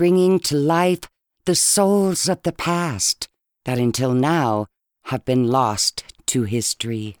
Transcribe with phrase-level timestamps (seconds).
[0.00, 1.00] bringing to life
[1.44, 3.28] the souls of the past
[3.66, 4.64] that until now
[5.04, 7.18] have been lost to history.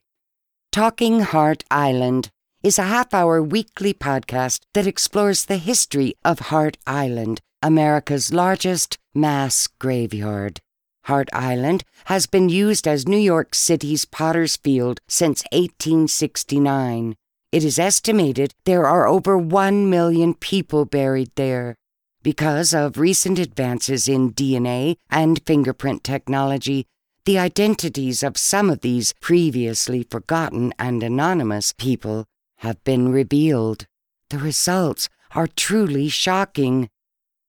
[0.72, 2.30] Talking Hart Island
[2.62, 8.96] is a half hour weekly podcast that explores the history of Hart Island, America's largest
[9.14, 10.62] mass graveyard.
[11.04, 17.14] Hart Island has been used as New York City's Potter's Field since 1869.
[17.52, 21.76] It is estimated there are over 1 million people buried there.
[22.22, 26.86] Because of recent advances in DNA and fingerprint technology,
[27.24, 32.26] the identities of some of these previously forgotten and anonymous people
[32.58, 33.86] have been revealed.
[34.28, 36.90] The results are truly shocking.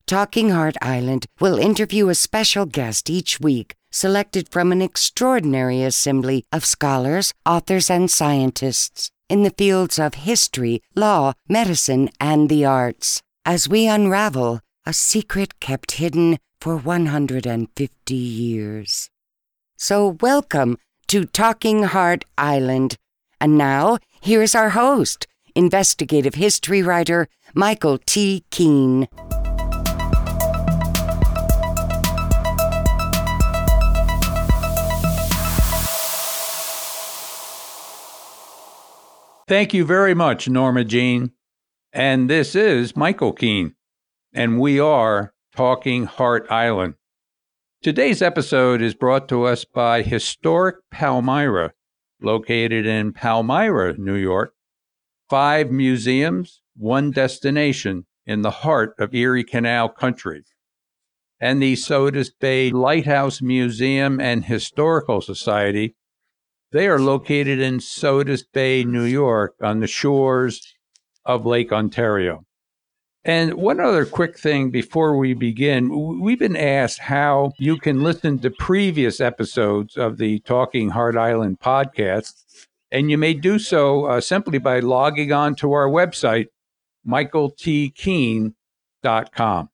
[0.07, 6.45] Talking Hart Island will interview a special guest each week, selected from an extraordinary assembly
[6.53, 13.21] of scholars, authors, and scientists in the fields of history, law, medicine, and the arts
[13.45, 19.09] as we unravel a secret kept hidden for 150 years.
[19.77, 22.95] So, welcome to Talking Hart Island.
[23.39, 28.43] And now, here's our host, investigative history writer Michael T.
[28.49, 29.07] Keene.
[39.47, 41.33] Thank you very much, Norma Jean.
[41.91, 43.75] And this is Michael Keene,
[44.33, 46.95] and we are Talking Hart Island.
[47.81, 51.73] Today's episode is brought to us by Historic Palmyra,
[52.21, 54.53] located in Palmyra, New York.
[55.29, 60.43] Five museums, one destination in the heart of Erie Canal country.
[61.39, 65.95] And the Sodus Bay Lighthouse Museum and Historical Society
[66.71, 70.73] they are located in Sodus Bay, New York, on the shores
[71.25, 72.45] of Lake Ontario.
[73.23, 78.39] And one other quick thing before we begin we've been asked how you can listen
[78.39, 82.65] to previous episodes of the Talking Hart Island podcast.
[82.91, 86.47] And you may do so uh, simply by logging on to our website,
[87.07, 89.69] michaeltkeene.com.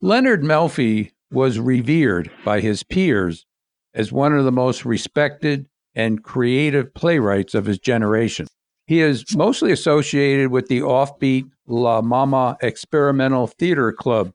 [0.00, 3.46] Leonard Melfi was revered by his peers
[3.94, 8.46] as one of the most respected and creative playwrights of his generation.
[8.86, 14.32] He is mostly associated with the offbeat La Mama Experimental Theater Club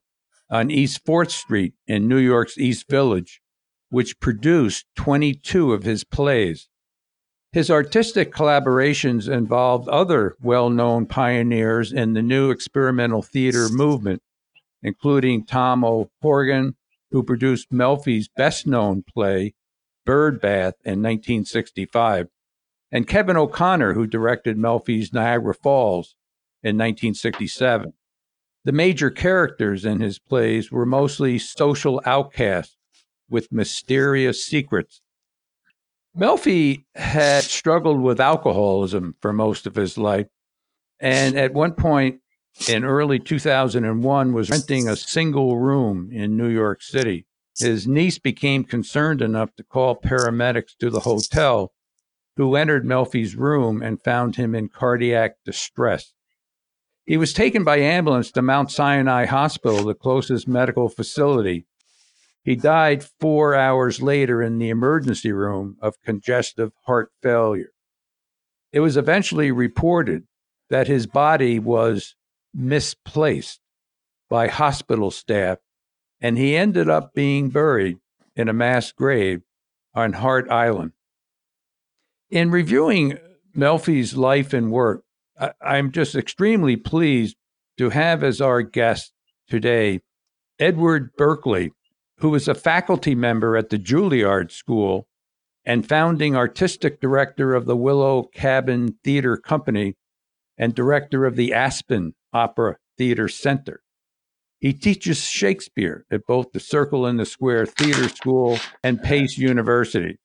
[0.49, 3.41] on East 4th Street in New York's East Village,
[3.89, 6.69] which produced 22 of his plays.
[7.51, 14.21] His artistic collaborations involved other well known pioneers in the new experimental theater movement,
[14.81, 16.75] including Tom O'Horgan,
[17.11, 19.53] who produced Melfi's best known play,
[20.05, 22.27] Bird Bath in 1965,
[22.91, 26.15] and Kevin O'Connor, who directed Melfi's Niagara Falls
[26.63, 27.93] in 1967.
[28.63, 32.77] The major characters in his plays were mostly social outcasts
[33.29, 35.01] with mysterious secrets.
[36.17, 40.27] Melfi had struggled with alcoholism for most of his life,
[40.99, 42.21] and at one point
[42.67, 47.27] in early 2001 was renting a single room in New York City.
[47.59, 51.71] His niece became concerned enough to call paramedics to the hotel,
[52.37, 56.13] who entered Melfi's room and found him in cardiac distress.
[57.05, 61.65] He was taken by ambulance to Mount Sinai Hospital, the closest medical facility.
[62.43, 67.71] He died four hours later in the emergency room of congestive heart failure.
[68.71, 70.23] It was eventually reported
[70.69, 72.15] that his body was
[72.53, 73.61] misplaced
[74.29, 75.59] by hospital staff
[76.19, 77.97] and he ended up being buried
[78.35, 79.41] in a mass grave
[79.93, 80.91] on Hart Island.
[82.29, 83.17] In reviewing
[83.55, 85.03] Melfi's life and work,
[85.39, 87.38] I, am just extremely pleased
[87.77, 89.13] to have as our guest
[89.47, 90.01] today
[90.59, 91.71] Edward Berkeley,
[92.17, 95.07] who is a faculty member at the Juilliard School
[95.63, 99.95] and founding artistic director of the Willow Cabin Theater Company
[100.57, 103.81] and director of the Aspen Opera Theater Center.
[104.59, 110.18] He teaches Shakespeare at both the Circle in the Square Theater School and Pace University.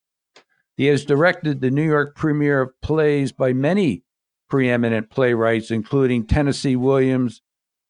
[0.75, 4.03] He has directed the New York premiere of plays by many
[4.49, 7.41] preeminent playwrights, including Tennessee Williams,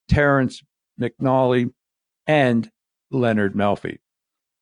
[0.07, 0.63] Terrence
[0.99, 1.71] McNally,
[2.27, 2.69] and
[3.11, 3.99] Leonard Melfi.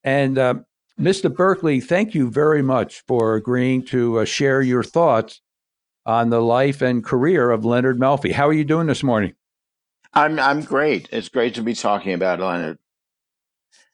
[0.04, 0.56] And uh,
[1.00, 1.34] Mr.
[1.34, 5.42] Berkeley, thank you very much for agreeing to uh, share your thoughts
[6.06, 8.32] on the life and career of Leonard Melfi.
[8.32, 9.34] How are you doing this morning?
[10.14, 11.08] I'm I'm great.
[11.12, 12.80] It's great to be talking about Leonard.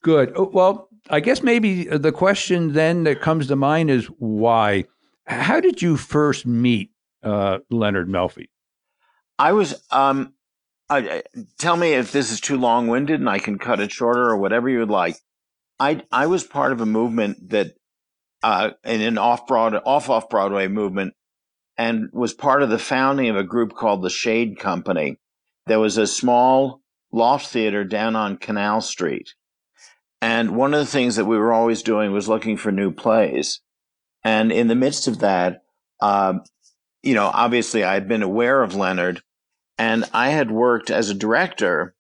[0.02, 0.34] Good.
[0.36, 4.86] Oh, well, I guess maybe the question then that comes to mind is why?
[5.26, 6.92] How did you first meet
[7.24, 8.50] uh, Leonard Melfi?
[9.40, 10.34] I was um,
[10.90, 11.22] uh,
[11.58, 14.38] tell me if this is too long winded and I can cut it shorter or
[14.38, 15.18] whatever you would like.
[15.80, 17.76] I I was part of a movement that
[18.44, 21.14] uh, in an off broad off off Broadway movement
[21.78, 25.18] and was part of the founding of a group called the Shade Company.
[25.68, 26.82] There was a small
[27.12, 29.34] loft theater down on Canal Street.
[30.22, 33.62] And one of the things that we were always doing was looking for new plays.
[34.24, 35.62] And in the midst of that,
[36.02, 36.40] uh,
[37.04, 39.22] you know, obviously I had been aware of Leonard
[39.78, 41.96] and I had worked as a director.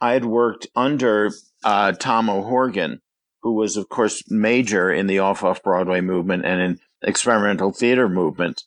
[0.00, 1.30] I had worked under
[1.64, 3.00] uh, Tom O'Horgan,
[3.42, 8.08] who was, of course, major in the off off Broadway movement and in experimental theater
[8.08, 8.64] movement.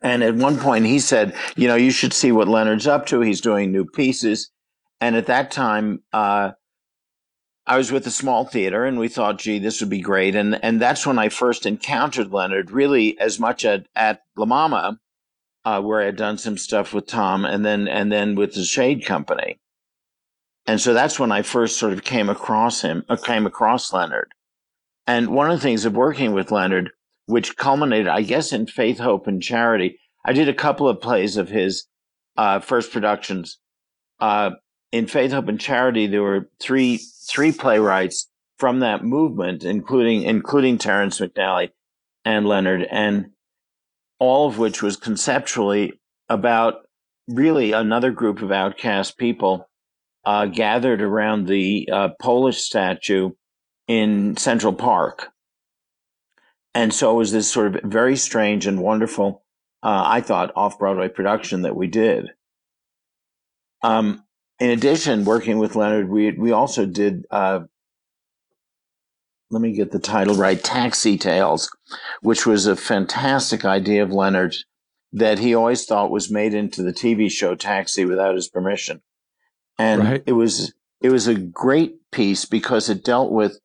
[0.00, 3.20] And at one point he said, you know, you should see what Leonard's up to.
[3.20, 4.50] He's doing new pieces.
[5.00, 6.52] And at that time, uh,
[7.68, 10.34] I was with a small theater and we thought, gee, this would be great.
[10.34, 14.98] And, and that's when I first encountered Leonard really as much at, at La Mama,
[15.64, 18.64] uh, where I had done some stuff with Tom and then, and then with the
[18.64, 19.58] Shade Company.
[20.66, 24.32] And so that's when I first sort of came across him, uh, came across Leonard.
[25.06, 26.90] And one of the things of working with Leonard
[27.28, 29.98] which culminated, I guess, in Faith, Hope, and Charity.
[30.24, 31.86] I did a couple of plays of his
[32.38, 33.58] uh, first productions.
[34.18, 34.52] Uh,
[34.92, 38.28] in Faith, Hope, and Charity, there were three three playwrights
[38.58, 41.70] from that movement, including including Terrence McNally
[42.24, 43.30] and Leonard, and
[44.18, 46.86] all of which was conceptually about
[47.28, 49.68] really another group of outcast people
[50.24, 53.30] uh, gathered around the uh, Polish statue
[53.86, 55.28] in Central Park.
[56.74, 59.42] And so it was this sort of very strange and wonderful,
[59.82, 62.30] uh, I thought, off Broadway production that we did.
[63.82, 64.24] Um,
[64.60, 67.26] in addition, working with Leonard, we we also did.
[67.30, 67.60] Uh,
[69.50, 70.62] let me get the title right.
[70.62, 71.74] Taxi Tales,
[72.20, 74.54] which was a fantastic idea of Leonard
[75.12, 79.00] that he always thought was made into the TV show Taxi without his permission,
[79.78, 80.22] and right.
[80.26, 83.60] it was it was a great piece because it dealt with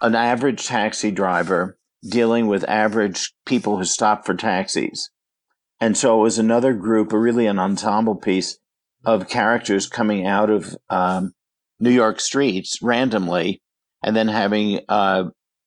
[0.00, 1.78] an average taxi driver
[2.08, 5.10] dealing with average people who stop for taxis.
[5.80, 8.58] And so it was another group, really an ensemble piece
[9.04, 11.32] of characters coming out of um,
[11.80, 13.60] New York streets randomly
[14.02, 15.24] and then having uh,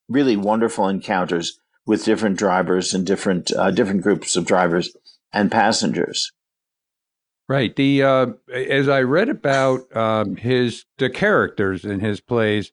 [0.10, 4.96] really wonderful encounters with different drivers and different uh, different groups of drivers
[5.34, 6.32] and passengers.
[7.50, 7.76] Right.
[7.76, 12.72] The uh, as I read about um, his the characters in his plays,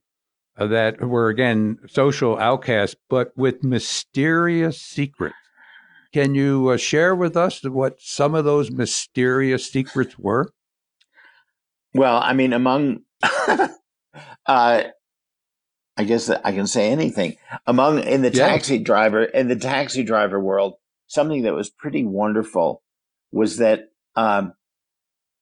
[0.59, 5.35] uh, that were again social outcasts, but with mysterious secrets.
[6.13, 10.53] Can you uh, share with us what some of those mysterious secrets were?
[11.95, 13.69] Well, I mean, among, uh,
[14.47, 17.37] I guess I can say anything.
[17.67, 18.49] Among in the yeah.
[18.49, 20.75] taxi driver in the taxi driver world,
[21.07, 22.83] something that was pretty wonderful
[23.33, 24.55] was that um,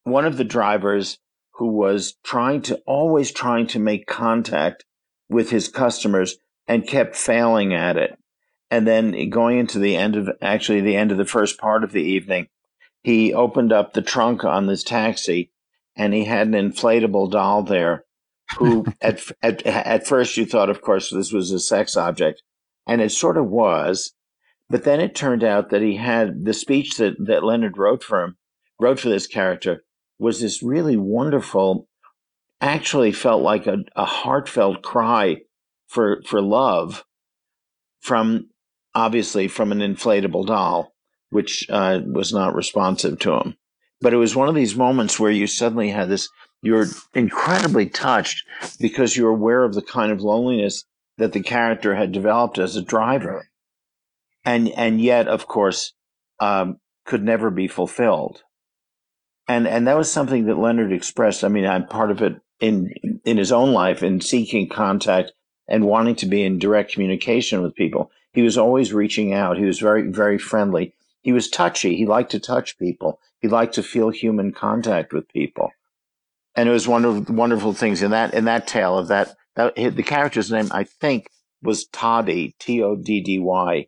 [0.05, 1.19] one of the drivers
[1.55, 4.85] who was trying to always trying to make contact
[5.29, 6.37] with his customers
[6.67, 8.19] and kept failing at it.
[8.71, 11.93] And then going into the end of actually the end of the first part of
[11.93, 12.49] the evening,
[13.03, 15.53] he opened up the trunk on this taxi
[15.95, 18.05] and he had an inflatable doll there
[18.59, 22.43] who at, at, at first you thought, of course, this was a sex object
[22.87, 24.13] and it sort of was.
[24.69, 28.23] But then it turned out that he had the speech that, that Leonard wrote for
[28.23, 28.37] him,
[28.81, 29.85] wrote for this character
[30.19, 31.89] was this really wonderful
[32.61, 35.37] actually felt like a, a heartfelt cry
[35.89, 37.05] for for love
[38.01, 38.49] from
[38.97, 40.93] obviously from an inflatable doll,
[41.31, 43.55] which uh, was not responsive to him.
[44.01, 46.29] But it was one of these moments where you suddenly had this.
[46.63, 48.45] You're incredibly touched
[48.81, 50.85] because you're aware of the kind of loneliness
[51.19, 53.49] that the character had developed as a driver,
[54.45, 55.93] and and yet, of course,
[56.41, 58.43] um, could never be fulfilled.
[59.47, 61.45] And and that was something that Leonard expressed.
[61.45, 62.93] I mean, I'm part of it in
[63.25, 65.33] in his own life in seeking contact
[65.69, 68.11] and wanting to be in direct communication with people.
[68.37, 69.57] He was always reaching out.
[69.57, 70.95] He was very very friendly.
[71.23, 71.97] He was touchy.
[71.97, 73.19] He liked to touch people.
[73.41, 75.71] He liked to feel human contact with people.
[76.55, 79.75] And it was one of wonderful things in that in that tale of that, that
[79.75, 81.31] the character's name I think
[81.63, 83.87] was Toddy T O D D Y,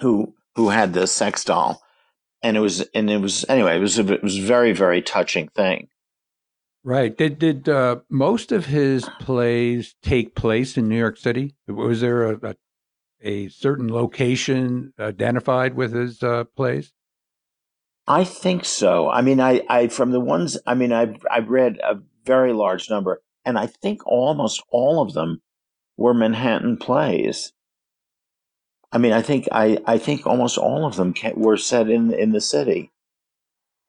[0.00, 1.82] who who had the sex doll,
[2.42, 5.02] and it was and it was anyway it was a, it was a very very
[5.02, 5.88] touching thing.
[6.82, 7.16] Right.
[7.16, 11.54] Did did uh, most of his plays take place in New York City?
[11.68, 12.54] Was there a, a,
[13.24, 16.92] a certain location identified with his uh, plays?
[18.06, 19.08] I think so.
[19.08, 22.90] I mean, I, I from the ones I mean, I've I've read a very large
[22.90, 25.42] number, and I think almost all of them
[25.96, 27.52] were Manhattan plays.
[28.92, 32.32] I mean, I think I, I think almost all of them were set in in
[32.32, 32.92] the city.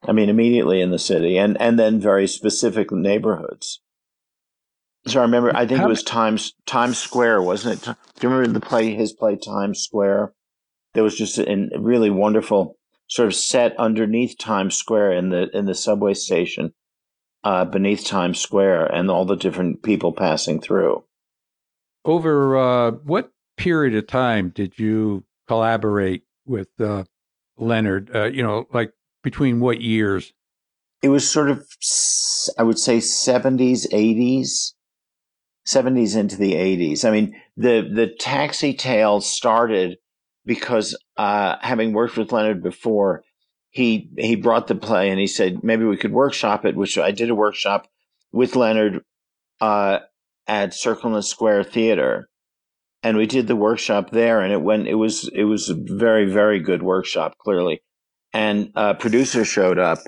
[0.03, 3.81] I mean, immediately in the city, and and then very specific neighborhoods.
[5.07, 7.85] So I remember, I think How- it was Times Times Square, wasn't it?
[7.85, 10.33] Do you remember the play, his play Times Square?
[10.93, 15.49] There was just a a really wonderful sort of set underneath Times Square in the
[15.55, 16.73] in the subway station,
[17.43, 21.03] uh, beneath Times Square, and all the different people passing through.
[22.03, 27.03] Over uh, what period of time did you collaborate with uh,
[27.57, 28.15] Leonard?
[28.15, 28.91] Uh, you know, like
[29.23, 30.33] between what years?
[31.01, 31.67] It was sort of,
[32.57, 34.74] I would say, seventies, eighties,
[35.65, 37.03] seventies into the eighties.
[37.03, 39.97] I mean, the the Taxi Tale started
[40.45, 43.23] because uh, having worked with Leonard before,
[43.71, 46.75] he he brought the play and he said maybe we could workshop it.
[46.75, 47.87] Which I did a workshop
[48.31, 49.03] with Leonard
[49.59, 49.99] uh,
[50.47, 52.29] at Circle the Square Theater,
[53.03, 54.87] and we did the workshop there, and it went.
[54.87, 57.81] It was it was a very very good workshop, clearly.
[58.33, 59.99] And a producer showed up,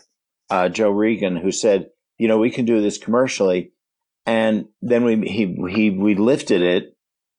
[0.49, 1.87] uh, Joe Regan, who said,
[2.17, 3.71] "You know, we can do this commercially."
[4.27, 6.97] And then we he he we lifted it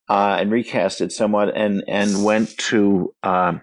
[0.09, 3.15] uh, and recast it somewhat, and and went to.
[3.23, 3.63] Um,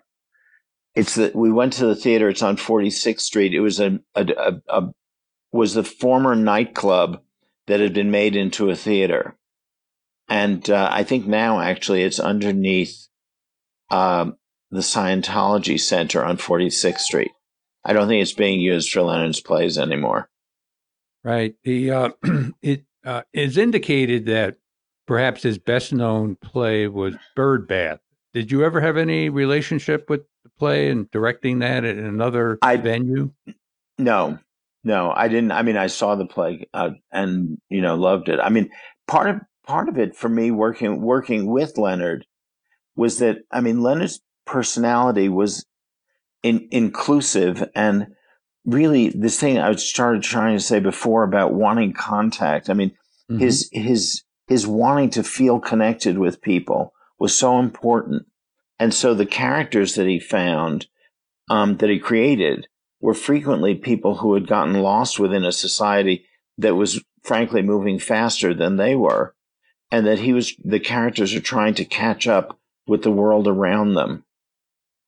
[0.93, 2.29] it's the we went to the theater.
[2.29, 3.53] It's on Forty Sixth Street.
[3.53, 4.91] It was a, a, a, a
[5.51, 7.21] was the former nightclub
[7.67, 9.35] that had been made into a theater,
[10.29, 13.07] and uh, I think now actually it's underneath
[13.89, 14.37] um,
[14.69, 17.31] the Scientology Center on Forty Sixth Street.
[17.83, 20.29] I don't think it's being used for Leonard's plays anymore.
[21.23, 21.55] Right.
[21.63, 22.09] The uh,
[22.61, 24.57] it uh, is indicated that
[25.05, 27.99] perhaps his best known play was Birdbath.
[28.33, 32.77] Did you ever have any relationship with the play and directing that at another I-
[32.77, 33.31] venue?
[33.97, 34.39] No,
[34.83, 35.51] no, I didn't.
[35.53, 38.39] I mean, I saw the play uh, and you know loved it.
[38.41, 38.69] I mean,
[39.07, 42.25] part of part of it for me working working with Leonard
[42.95, 45.65] was that I mean Leonard's personality was
[46.43, 48.07] in, inclusive and
[48.65, 52.69] really this thing I started trying to say before about wanting contact.
[52.69, 52.91] I mean,
[53.29, 53.39] Mhm.
[53.39, 58.25] his his his wanting to feel connected with people was so important,
[58.79, 60.87] and so the characters that he found
[61.49, 62.67] um, that he created
[63.01, 66.25] were frequently people who had gotten lost within a society
[66.57, 69.35] that was frankly moving faster than they were,
[69.91, 73.93] and that he was the characters are trying to catch up with the world around
[73.93, 74.23] them,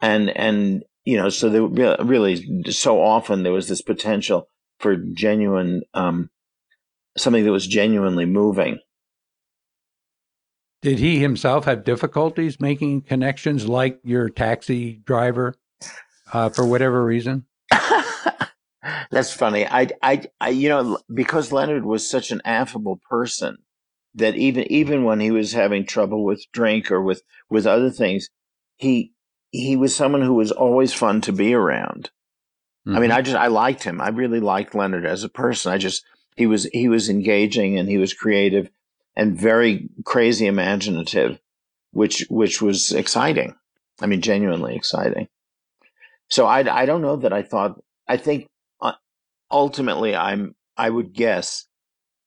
[0.01, 4.49] and and you know so they were really so often there was this potential
[4.79, 6.29] for genuine um,
[7.15, 8.79] something that was genuinely moving.
[10.81, 15.55] Did he himself have difficulties making connections like your taxi driver
[16.31, 17.45] uh, for whatever reason?
[19.09, 19.65] That's funny.
[19.65, 23.57] I, I, I, you know, because Leonard was such an affable person
[24.13, 28.29] that even even when he was having trouble with drink or with with other things,
[28.75, 29.13] he
[29.51, 32.09] he was someone who was always fun to be around.
[32.85, 33.15] I mean, Mhm.
[33.15, 33.99] I just I liked him.
[33.99, 35.71] I really liked Leonard as a person.
[35.71, 38.69] I just he was he was engaging and he was creative
[39.15, 41.39] and very crazy imaginative,
[41.91, 43.55] which which was exciting.
[43.99, 45.27] I mean, genuinely exciting.
[46.29, 48.47] So I I don't know that I thought I think
[48.81, 48.93] uh,
[49.51, 51.65] ultimately I'm I would guess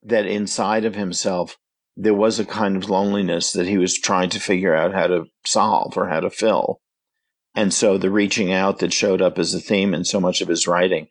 [0.03, 1.57] that inside of himself
[1.97, 5.25] there was a kind of loneliness that he was trying to figure out how to
[5.45, 6.81] solve or how to fill.
[7.55, 10.49] And so the reaching out that showed up as a theme in so much of
[10.49, 11.09] his writing.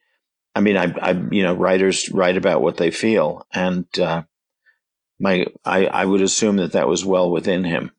[0.56, 4.24] I mean, I, I you know, writers write about what they feel, and uh,
[5.20, 7.92] my, I, I would assume that that was well within him.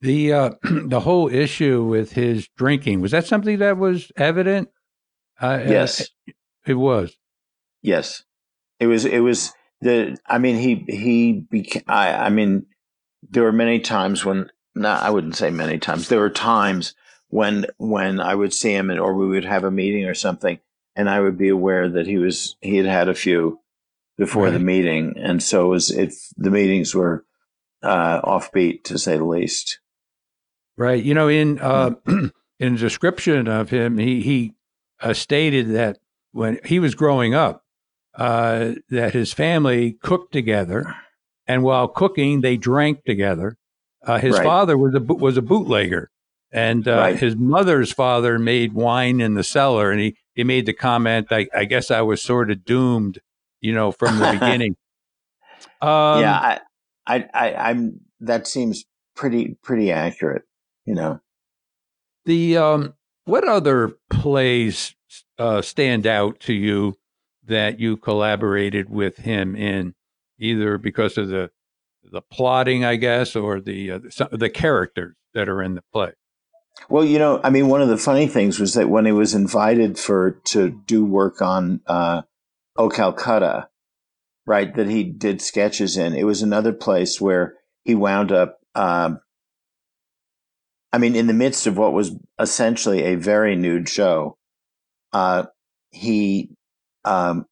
[0.00, 4.68] the uh, the whole issue with his drinking was that something that was evident?
[5.40, 6.08] Uh, Yes,
[6.66, 7.16] it was.
[7.82, 8.22] yes,
[8.78, 9.04] it was.
[9.04, 10.16] It was the.
[10.26, 11.82] I mean, he he became.
[11.88, 12.66] I, I mean,
[13.28, 14.50] there were many times when.
[14.74, 16.08] No, I wouldn't say many times.
[16.08, 16.94] There were times
[17.28, 20.58] when when I would see him, and, or we would have a meeting or something,
[20.96, 23.60] and I would be aware that he was he had had a few
[24.18, 27.24] before the meeting, and so it was it the meetings were
[27.82, 29.80] uh, offbeat to say the least.
[30.76, 31.02] Right.
[31.02, 34.54] You know, in uh, in the description of him, he he
[35.00, 35.98] uh, stated that
[36.32, 37.64] when he was growing up,
[38.14, 40.94] uh, that his family cooked together,
[41.46, 43.58] and while cooking, they drank together.
[44.04, 44.44] Uh, his Right.
[44.44, 46.10] father was a was a bootlegger,
[46.50, 47.18] and uh, Right.
[47.18, 51.48] his mother's father made wine in the cellar, and he he made the comment, "I,
[51.54, 53.20] I guess I was sort of doomed,
[53.60, 54.76] you know, from the beginning."
[55.80, 56.60] Um, yeah, I,
[57.06, 58.00] I, I, I'm.
[58.20, 60.42] That seems pretty pretty accurate.
[60.84, 61.20] You know.
[62.24, 62.94] The um,
[63.24, 64.94] what other plays
[65.38, 66.96] uh, stand out to you
[67.44, 69.94] that you collaborated with him in,
[70.38, 71.50] either because of the
[72.02, 73.98] the plotting, I guess, or the uh,
[74.32, 76.12] the, characters that are in the play?
[76.88, 79.34] Well, you know, I mean, one of the funny things was that when he was
[79.34, 82.22] invited for to do work on uh,
[82.76, 83.68] "O Calcutta,"
[84.46, 87.54] right, that he did sketches in, it was another place where
[87.84, 88.58] he wound up.
[88.74, 89.20] Um,
[90.92, 94.36] I mean, in the midst of what was essentially a very nude show,
[95.12, 95.44] uh,
[95.90, 96.50] he,
[97.04, 97.46] um,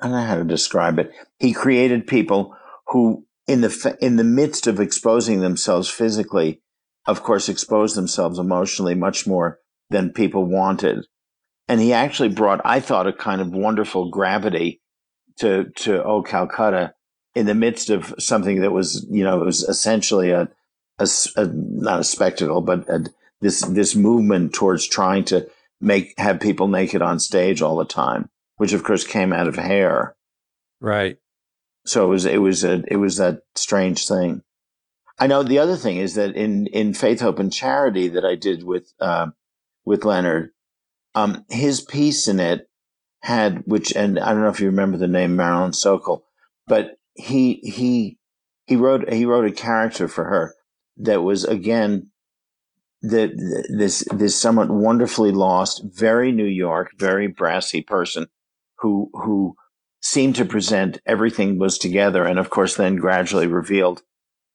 [0.00, 1.12] I don't know how to describe it.
[1.38, 2.54] He created people
[2.88, 6.60] who, in the in the midst of exposing themselves physically,
[7.06, 9.60] of course, exposed themselves emotionally much more
[9.90, 11.06] than people wanted.
[11.68, 14.80] And he actually brought, I thought, a kind of wonderful gravity
[15.38, 16.94] to to O Calcutta
[17.34, 20.48] in the midst of something that was, you know, it was essentially a,
[20.98, 23.04] a, a not a spectacle, but a,
[23.40, 25.48] this this movement towards trying to
[25.80, 29.56] make have people naked on stage all the time, which of course came out of
[29.56, 30.16] hair.
[30.80, 31.18] Right.
[31.86, 34.42] So it was it was a it was that strange thing.
[35.18, 38.34] I know the other thing is that in in Faith, Hope, and Charity that I
[38.34, 39.28] did with uh,
[39.84, 40.50] with Leonard,
[41.14, 42.68] um, his piece in it
[43.22, 46.24] had which, and I don't know if you remember the name Marilyn Sokol,
[46.66, 48.18] but he he
[48.66, 50.54] he wrote he wrote a character for her
[50.98, 52.10] that was again
[53.02, 53.30] that
[53.68, 58.26] this this somewhat wonderfully lost, very New York, very brassy person
[58.78, 59.54] who who
[60.06, 64.02] seemed to present everything was together, and of course then gradually revealed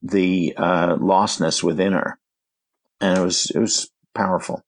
[0.01, 2.17] the uh, lostness within her,
[3.01, 4.63] and it was it was powerful.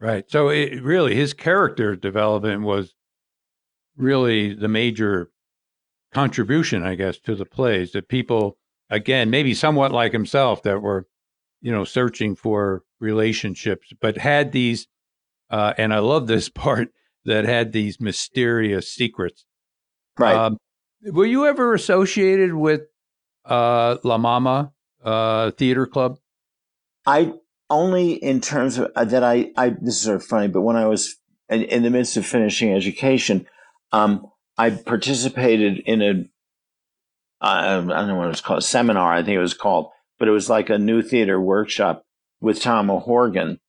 [0.00, 0.30] Right.
[0.30, 2.94] So it really his character development was
[3.96, 5.30] really the major
[6.12, 8.56] contribution, I guess, to the plays that people
[8.88, 11.08] again maybe somewhat like himself that were
[11.60, 14.86] you know searching for relationships, but had these.
[15.50, 16.90] Uh, and I love this part
[17.24, 19.44] that had these mysterious secrets.
[20.18, 20.34] Right.
[20.34, 20.58] Um,
[21.02, 22.82] were you ever associated with
[23.44, 24.72] uh, La Mama
[25.04, 26.18] uh, Theater Club?
[27.06, 27.34] I
[27.70, 30.76] only in terms of uh, that I, I this is sort of funny, but when
[30.76, 31.16] I was
[31.48, 33.46] in, in the midst of finishing education,
[33.92, 34.26] um,
[34.56, 36.24] I participated in a
[37.40, 40.32] I don't know what it was called, seminar, I think it was called, but it
[40.32, 42.04] was like a new theater workshop
[42.40, 43.60] with Tom O'Horgan,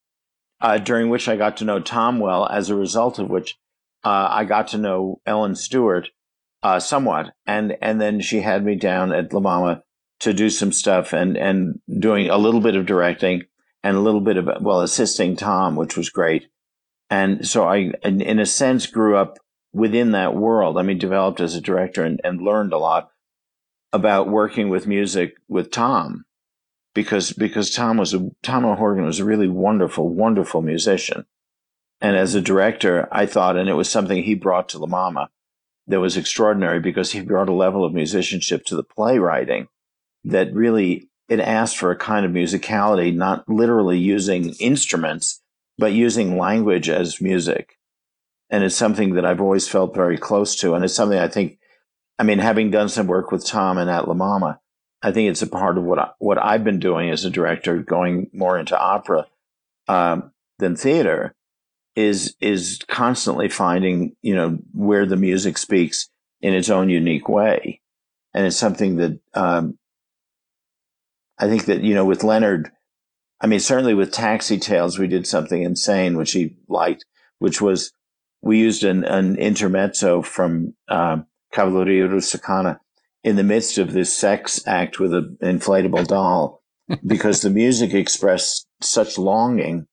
[0.59, 3.57] uh, during which I got to know Tom well, as a result of which
[4.03, 6.09] uh, I got to know Ellen Stewart,
[6.63, 9.83] uh, somewhat, and and then she had me down at La Mama
[10.19, 13.43] to do some stuff and and doing a little bit of directing
[13.83, 16.47] and a little bit of well assisting Tom, which was great.
[17.09, 19.39] And so I, in, in a sense, grew up
[19.73, 20.77] within that world.
[20.77, 23.09] I mean, developed as a director and, and learned a lot
[23.91, 26.25] about working with music with Tom
[26.93, 31.25] because because Tom was a Tom O'Horgan was a really wonderful, wonderful musician.
[32.01, 35.29] And as a director, I thought, and it was something he brought to La Mama,
[35.89, 39.67] that was extraordinary because he brought a level of musicianship to the playwriting
[40.23, 45.41] that really it asked for a kind of musicality, not literally using instruments,
[45.77, 47.77] but using language as music.
[48.49, 50.73] And it's something that I've always felt very close to.
[50.73, 51.59] And it's something I think,
[52.17, 54.59] I mean, having done some work with Tom and at La Mama,
[55.01, 57.77] I think it's a part of what I, what I've been doing as a director,
[57.77, 59.27] going more into opera
[59.87, 61.35] um, than theater,
[61.99, 66.09] is is constantly finding you know where the music speaks
[66.41, 67.81] in its own unique way,
[68.33, 69.77] and it's something that um,
[71.37, 72.71] I think that you know with Leonard,
[73.41, 77.03] I mean certainly with Taxi Tales we did something insane which he liked,
[77.39, 77.91] which was
[78.41, 82.79] we used an, an intermezzo from um, Cavalleria Rusticana
[83.25, 86.63] in the midst of this sex act with an inflatable doll
[87.05, 89.85] because the music expressed such longing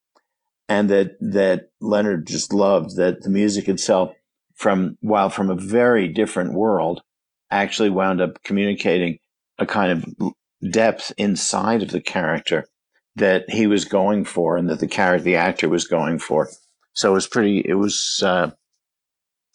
[0.69, 4.13] and that that Leonard just loved that the music itself
[4.55, 7.03] from while from a very different world
[7.51, 9.19] actually wound up communicating
[9.59, 10.33] a kind of
[10.73, 12.67] depth inside of the character
[13.15, 16.49] that he was going for and that the character the actor was going for
[16.93, 18.51] so it was pretty it was uh,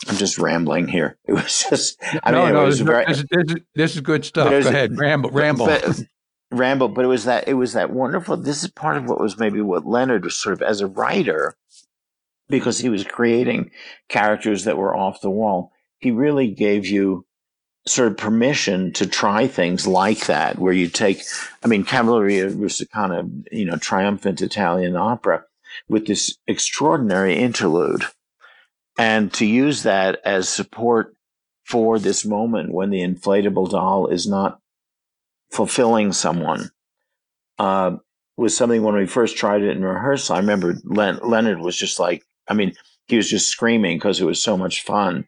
[0.07, 1.17] I'm just rambling here.
[1.27, 3.55] It was just, I no, mean, no, it was this, very, this, is, this, is,
[3.75, 4.49] this is good stuff.
[4.49, 5.67] Go ahead, ramble, ramble.
[5.67, 6.01] But,
[6.51, 8.37] ramble, but it was that it was that wonderful.
[8.37, 11.55] This is part of what was maybe what Leonard was sort of as a writer,
[12.49, 13.71] because he was creating
[14.09, 15.71] characters that were off the wall.
[15.99, 17.25] He really gave you
[17.87, 21.21] sort of permission to try things like that, where you take,
[21.63, 25.45] I mean, Cavalleria Rusticana, you know, triumphant Italian opera
[25.89, 28.03] with this extraordinary interlude,
[28.99, 31.15] and to use that as support
[31.65, 34.59] for this moment when the inflatable doll is not
[35.51, 36.71] fulfilling someone
[37.59, 37.97] uh,
[38.37, 40.35] was something when we first tried it in rehearsal.
[40.35, 42.73] I remember Len- Leonard was just like, I mean,
[43.07, 45.27] he was just screaming because it was so much fun,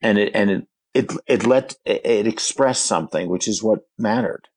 [0.00, 4.48] and it and it it it let it expressed something, which is what mattered.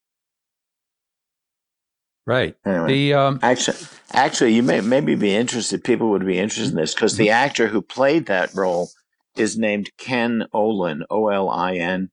[2.27, 2.55] Right.
[2.65, 2.87] Anyway.
[2.87, 3.77] The um, Actually,
[4.11, 5.83] actually, you may maybe be interested.
[5.83, 8.89] People would be interested in this because the actor who played that role
[9.35, 12.09] is named Ken Olin, O L I N,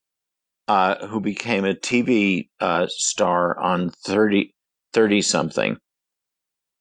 [0.72, 4.54] uh, who became a TV uh, star on 30,
[4.94, 5.76] 30 something,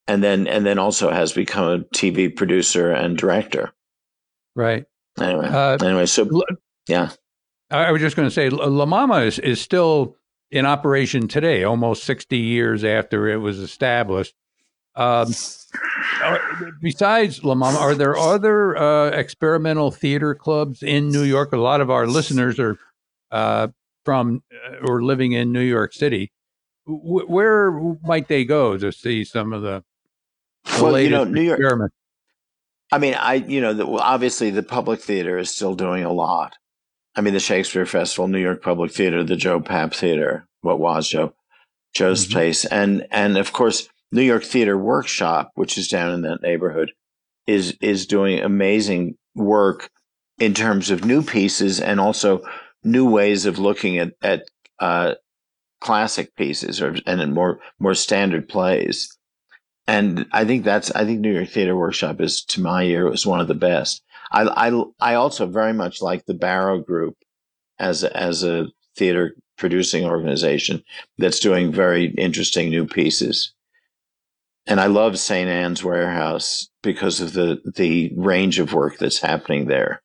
[0.07, 3.73] and then and then also has become a TV producer and director.
[4.55, 4.85] right.
[5.19, 6.25] Anyway, Uh, anyway, so
[6.87, 7.09] yeah,
[7.69, 10.15] I was just going to say, La La Mama is, is still
[10.51, 14.33] in operation today, almost 60 years after it was established.
[14.95, 15.33] Um,
[16.81, 21.51] besides La Mama, are there other uh, experimental theater clubs in New York?
[21.51, 22.77] A lot of our listeners are
[23.31, 23.67] uh,
[24.05, 26.31] from uh, or living in New York City.
[26.85, 27.71] Wh- where
[28.03, 29.83] might they go to see some of the,
[30.77, 31.59] the well, you know, New York.
[32.91, 36.11] I mean, I you know, the, well, obviously the public theater is still doing a
[36.11, 36.53] lot.
[37.15, 41.07] I mean, the Shakespeare Festival, New York Public Theater, the Joe Papp Theater, what was
[41.09, 41.33] Joe
[41.93, 42.31] Joe's Mhm.
[42.31, 46.91] place, and and of course New York Theater Workshop, which is down in that neighborhood,
[47.47, 49.89] is is doing amazing work
[50.39, 52.41] in terms of new pieces and also
[52.83, 54.43] new ways of looking at at
[54.79, 55.15] uh,
[55.79, 59.17] classic pieces or and more more standard plays.
[59.87, 63.25] And I think that's I think New York Theater Workshop is to my ear was
[63.25, 64.03] one of the best.
[64.31, 67.17] I I I also very much like the Barrow Group
[67.79, 70.83] as a, as a theater producing organization
[71.17, 73.53] that's doing very interesting new pieces.
[74.67, 75.49] And I love St.
[75.49, 80.03] Ann's Warehouse because of the the range of work that's happening there,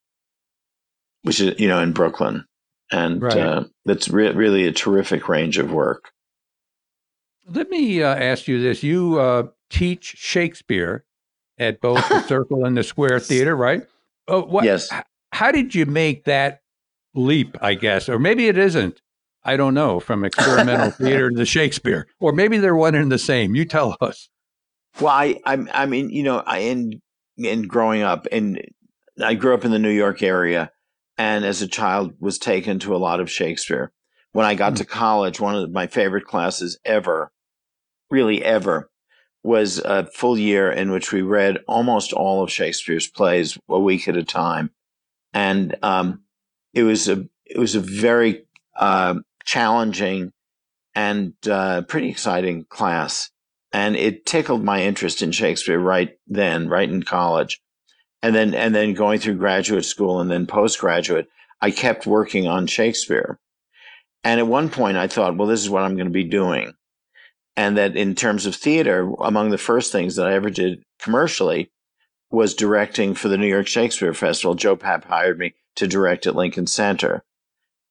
[1.23, 2.47] which is you know in Brooklyn,
[2.91, 3.37] and Right.
[3.39, 6.11] uh, that's re- really a terrific range of work.
[7.49, 11.05] Let me uh, ask you this: You uh, teach Shakespeare
[11.59, 13.83] at both the Circle in the Square Theater, right?
[14.29, 14.65] Oh, what?
[14.65, 14.93] Yes.
[14.93, 16.61] h- How did you make that
[17.15, 17.57] leap?
[17.63, 19.01] I guess, or maybe it isn't.
[19.45, 20.01] I don't know.
[20.01, 23.55] From experimental theater to Shakespeare, or maybe they're one and the same.
[23.55, 24.29] You tell us.
[25.01, 27.01] Well, I, I, I mean, you know, I in
[27.37, 28.61] in growing up, and
[29.23, 30.73] I grew up in the New York area,
[31.19, 33.93] and as a child was taken to a lot of Shakespeare.
[34.33, 34.77] When I got Hmm.
[34.77, 37.33] to college, one of my favorite classes ever,
[38.11, 38.91] really ever,
[39.43, 44.09] was a full year in which we read almost all of Shakespeare's plays a week
[44.09, 44.71] at a time,
[45.33, 46.25] and um,
[46.75, 48.45] it was a it was a very
[48.77, 50.33] uh, challenging
[50.95, 53.31] and uh, pretty exciting class
[53.73, 57.61] and it tickled my interest in Shakespeare right then, right in college,
[58.23, 61.29] and then and then going through graduate school and then postgraduate,
[61.61, 63.39] I kept working on Shakespeare.
[64.25, 66.73] And at one point, I thought, well, this is what I'm going to be doing,
[67.57, 71.71] and that in terms of theater, among the first things that I ever did commercially
[72.31, 74.55] was directing for the New York Shakespeare Festival.
[74.55, 77.23] Joe Papp hired me to direct at Lincoln Center.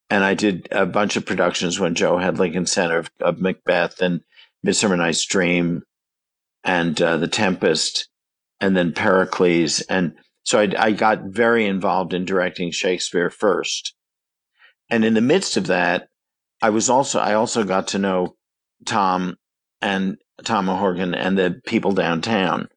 [0.09, 4.01] And I did a bunch of productions when Joe had Lincoln Center of, of Macbeth
[4.01, 4.21] and
[4.63, 5.83] Midsummer Night's Dream
[6.63, 8.09] and uh, The Tempest
[8.59, 9.81] and then Pericles.
[9.81, 10.13] And
[10.43, 13.95] so I, I got very involved in directing Shakespeare first.
[14.89, 16.07] And in the midst of that,
[16.61, 18.35] I was also, I also got to know
[18.85, 19.35] Tom
[19.81, 22.67] and Tom O'Horgan and the people downtown.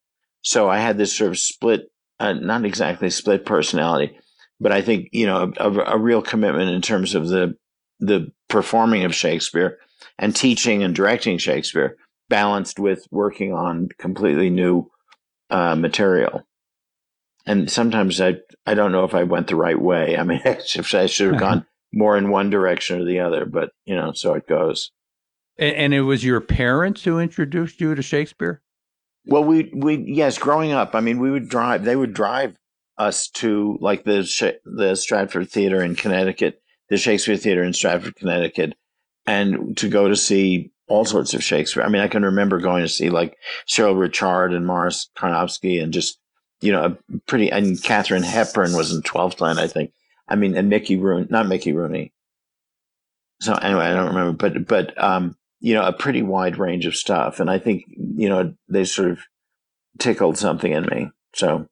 [0.42, 1.82] So I had this sort of split,
[2.18, 4.18] uh, not exactly split personality,
[4.60, 7.54] but I think, you know, a, a, a real commitment in terms of the,
[8.00, 9.78] the performing of Shakespeare
[10.18, 11.96] and teaching and directing Shakespeare
[12.28, 14.90] balanced with working on completely new
[15.50, 16.44] uh, material.
[17.46, 20.16] And sometimes I, I don't know if I went the right way.
[20.16, 23.46] I mean, I should, I should have gone more in one direction or the other,
[23.46, 24.90] but you know, so it goes.
[25.58, 28.62] And, and it was your parents who introduced you to Shakespeare.
[29.24, 31.84] Well, we we yes, growing up, I mean, we would drive.
[31.84, 32.56] They would drive
[32.96, 38.16] us to like the Sh- the Stratford Theater in Connecticut, the Shakespeare Theater in Stratford,
[38.16, 38.74] Connecticut,
[39.26, 41.82] and to go to see all sorts of Shakespeare.
[41.82, 45.92] I mean, I can remember going to see like Cyril Ritchard and Morris Carnovsky, and
[45.92, 46.18] just
[46.60, 49.92] you know, a pretty and Katharine Hepburn was in Twelfth Night, I think.
[50.28, 52.12] I mean, and Mickey Rooney, not Mickey Rooney.
[53.40, 56.96] So anyway, I don't remember, but but um, you know, a pretty wide range of
[56.96, 59.20] stuff, and I think you know they sort of
[59.98, 61.10] tickled something in me.
[61.34, 61.68] So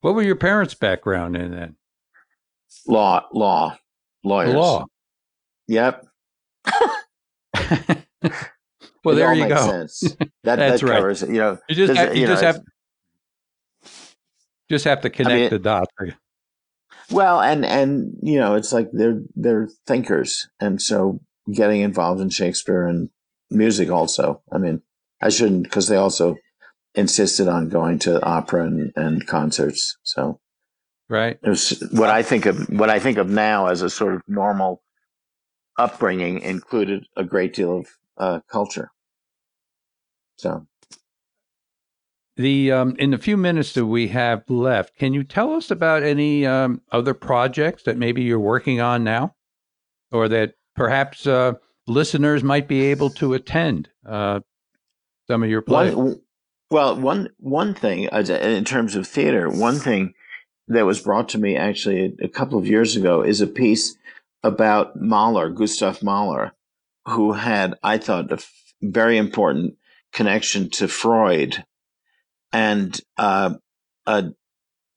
[0.00, 1.76] What were your parents' background in then?
[2.86, 3.76] law, law,
[4.24, 4.54] lawyers.
[4.54, 4.86] Law.
[5.68, 6.06] Yep.
[9.04, 9.66] well, It there you makes go.
[9.68, 10.00] Sense.
[10.44, 10.96] That That's that right.
[10.96, 11.28] covers it.
[11.30, 12.60] You know, You just have, you you just know, have
[14.70, 15.92] just have to connect mean- the dots.
[17.10, 21.20] well, and and you know, it's like they're they're thinkers, and so
[21.52, 23.10] getting involved in Shakespeare and
[23.50, 24.42] music also.
[24.52, 24.82] I mean,
[25.20, 26.36] I shouldn't because they also
[26.94, 29.96] insisted on going to opera and, and concerts.
[30.02, 30.40] So
[31.08, 31.38] Right.
[31.42, 34.22] it was what I think of what I think of now as a sort of
[34.28, 34.82] normal
[35.78, 38.90] upbringing included a great deal of uh, culture.
[40.36, 40.66] So
[42.36, 46.02] the um, in the few minutes that we have left, can you tell us about
[46.02, 49.34] any um, other projects that maybe you're working on now,
[50.10, 51.52] or that perhaps uh,
[51.86, 54.40] listeners might be able to attend uh,
[55.26, 55.94] some of your plays?
[55.94, 56.20] One,
[56.70, 60.14] well, one one thing in terms of theater, one thing
[60.68, 63.96] that was brought to me actually a couple of years ago is a piece
[64.42, 66.52] about Mahler, Gustav Mahler,
[67.06, 68.38] who had, I thought, a
[68.80, 69.74] very important
[70.12, 71.64] connection to Freud
[72.52, 73.54] and uh,
[74.06, 74.24] a,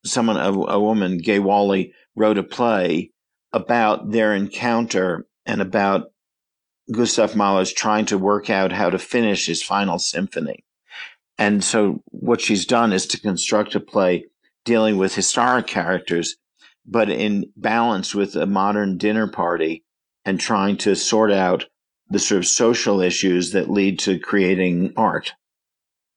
[0.03, 3.11] someone, a, a woman, Gay Walley, wrote a play
[3.53, 6.11] about their encounter and about
[6.91, 10.63] Gustav Mahler's trying to work out how to finish his final symphony.
[11.37, 14.25] And so what she's done is to construct a play
[14.63, 16.35] dealing with historic characters,
[16.85, 19.83] but in balance with a modern dinner party
[20.23, 21.65] and trying to sort out
[22.09, 25.33] the sort of social issues that lead to creating art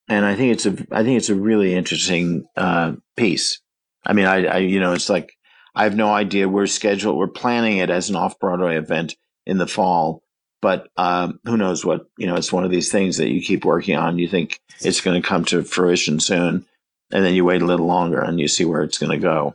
[0.09, 3.61] and I think it's a I think it's a really interesting uh, piece.
[4.07, 5.37] I mean, I, I you know it's like
[5.75, 6.49] I have no idea.
[6.49, 7.17] We're scheduled.
[7.17, 10.23] We're planning it as an off Broadway event in the fall,
[10.63, 12.37] but um, who knows what you know?
[12.37, 14.19] It's one of these things that you keep working on.
[14.19, 16.65] You think it's going to come to fruition soon,
[17.13, 19.55] and then you wait a little longer and you see where it's going to go.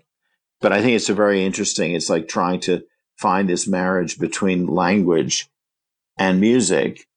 [0.61, 1.93] But I think it's a very interesting.
[1.93, 2.83] It's like trying to
[3.17, 5.49] find this marriage between language
[6.17, 7.07] and music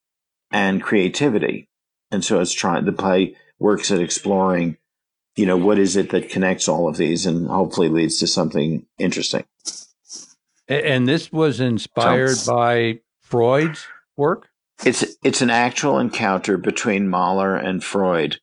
[0.51, 1.67] and creativity
[2.11, 4.77] and so it's trying the play works at exploring,
[5.35, 8.85] you know, what is it that connects all of these and hopefully leads to something
[8.97, 9.43] interesting.
[10.67, 14.49] And this was inspired so, by Freud's work?
[14.85, 18.39] It's it's an actual encounter between Mahler and Freud,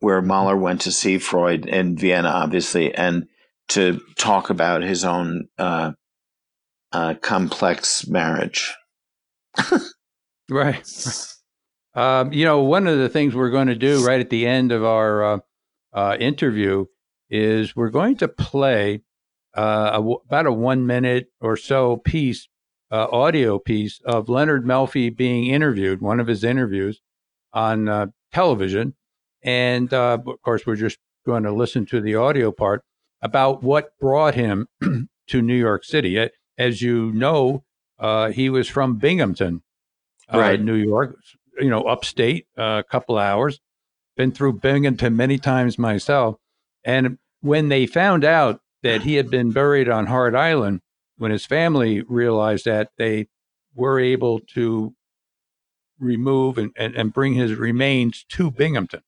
[0.00, 3.26] where Mahler went to see Freud in Vienna, obviously, and
[3.68, 5.92] to talk about his own uh,
[6.92, 8.72] uh, complex marriage.
[10.50, 11.26] Right.
[11.94, 14.72] Um, you know, one of the things we're going to do right at the end
[14.72, 15.38] of our uh,
[15.92, 16.86] uh, interview
[17.30, 19.02] is we're going to play
[19.56, 22.48] uh, a, about a one minute or so piece,
[22.90, 27.00] uh, audio piece of Leonard Melfi being interviewed, one of his interviews
[27.52, 28.94] on uh, television.
[29.42, 32.82] And uh, of course, we're just going to listen to the audio part
[33.22, 34.66] about what brought him
[35.28, 36.28] to New York City.
[36.58, 37.63] As you know,
[38.32, 39.62] he was from Binghamton,
[40.32, 40.60] right.
[40.60, 41.16] New York,
[41.58, 43.60] you know, upstate uh, a couple hours.
[44.16, 46.36] Been through Binghamton many times myself.
[46.84, 50.80] And when they found out that he had been buried on Hart Island,
[51.16, 53.28] when his family realized that, they
[53.74, 54.94] were able to
[55.98, 59.02] remove and, and, and bring his remains to Binghamton,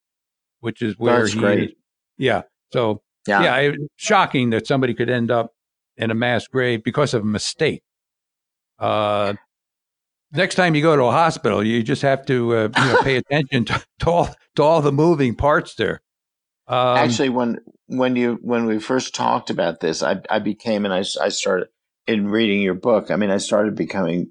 [0.60, 1.38] which is where That's he.
[1.40, 1.78] Great.
[2.16, 2.42] Yeah.
[2.72, 5.52] So yeah, yeah it, shocking that somebody could end up
[5.96, 7.82] in a mass grave because of a mistake.
[8.78, 9.34] Uh,
[10.32, 13.16] next time you go to a hospital, you just have to uh, you know, pay
[13.16, 16.02] attention to, to, all to all the moving parts there.
[16.68, 20.92] Um, Actually, when when you when we first talked about this, I I became and
[20.92, 21.68] I I started
[22.06, 23.10] in reading your book.
[23.10, 24.30] I mean, I started becoming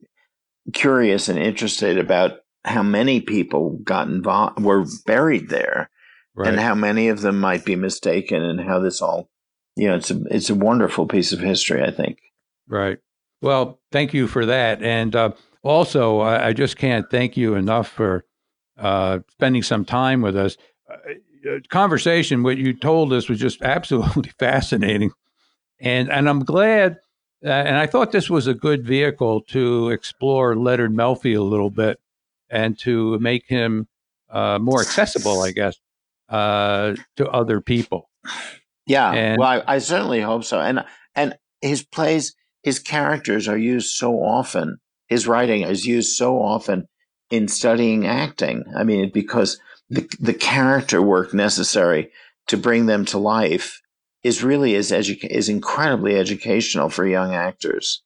[0.74, 5.90] curious and interested about how many people got involved were buried there,
[6.36, 6.50] right.
[6.50, 9.30] and how many of them might be mistaken, and how this all,
[9.76, 11.82] you know, it's a it's a wonderful piece of history.
[11.84, 12.20] I think.
[12.68, 12.98] Right.
[13.46, 15.16] Well, thank you for that, and.
[15.16, 15.32] Uh,
[15.66, 18.24] also, I, I just can't thank you enough for
[18.78, 20.58] uh, spending some time with us.
[20.90, 21.14] Uh,
[21.50, 25.12] uh conversation, what you told us was just absolutely fascinating,
[25.80, 26.98] and and I'm glad.
[27.44, 31.70] Uh, and I thought this was a good vehicle to explore Leonard Melfi a little
[31.70, 32.00] bit
[32.50, 33.88] and to make him
[34.30, 35.78] uh, more accessible, I guess,
[36.30, 38.10] uh, to other people.
[38.88, 40.60] Yeah, and, well, I, I certainly hope so.
[40.60, 46.42] And and his plays, his characters are used so often his writing is used so
[46.42, 46.88] often
[47.30, 48.64] in studying acting.
[48.76, 52.12] I mean, because the, the character work necessary
[52.48, 53.82] to bring them to life
[54.24, 58.02] is really is edu- is incredibly educational for young actors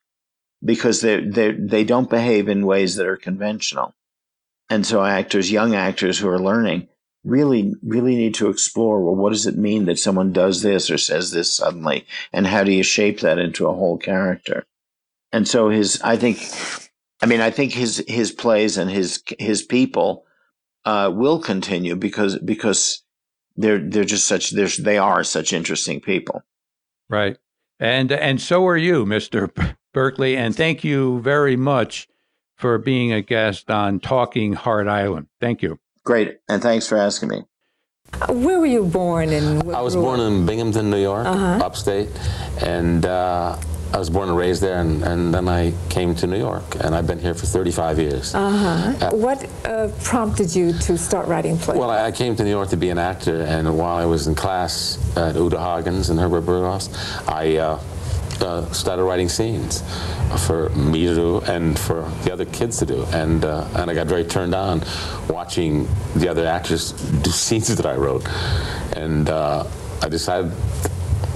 [0.63, 3.95] because they they they don't behave in ways that are conventional,
[4.69, 6.89] and so actors, young actors who are learning,
[7.23, 9.03] really really need to explore.
[9.03, 12.63] Well, what does it mean that someone does this or says this suddenly, and how
[12.63, 14.65] do you shape that into a whole character?
[15.31, 16.39] And so his, I think
[17.21, 20.25] I mean, I think his his plays and his his people
[20.85, 23.03] uh, will continue because because
[23.57, 26.43] they're they're just such they're, they are such interesting people.
[27.09, 27.37] Right,
[27.79, 29.51] and and so are you, Mister
[29.93, 32.07] Berkeley, and thank you very much
[32.55, 35.27] for being a guest on Talking Hart Island.
[35.39, 35.79] Thank you.
[36.09, 37.43] Great, and thanks for asking me.
[38.29, 39.29] Where were you born?
[39.29, 41.63] And I was born in Binghamton, New York, uh-huh.
[41.63, 42.09] upstate,
[42.63, 43.55] and uh,
[43.93, 46.95] I was born and raised there, and, and then I came to New York, and
[46.95, 48.33] I've been here for 35 years.
[48.33, 49.11] Uh-huh.
[49.11, 51.77] what uh, prompted you to start writing plays?
[51.77, 54.33] Well, I came to New York to be an actor, and while I was in
[54.33, 56.89] class at Uta Hagens and Herbert Berghof,
[57.31, 57.57] I
[58.41, 59.83] uh, started writing scenes
[60.45, 63.05] for me to do and for the other kids to do.
[63.11, 64.83] And, uh, and I got very turned on
[65.29, 68.27] watching the other actors do scenes that I wrote.
[68.95, 69.65] And uh,
[70.01, 70.51] I decided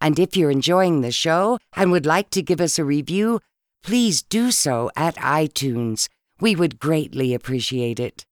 [0.00, 3.40] And if you're enjoying the show and would like to give us a review,
[3.82, 6.08] please do so at iTunes.
[6.40, 8.26] We would greatly appreciate it.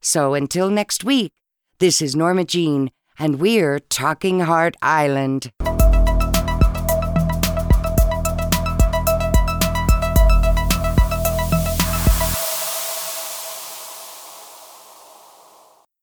[0.00, 1.32] So until next week,
[1.78, 5.52] this is Norma Jean and we're Talking Hart Island.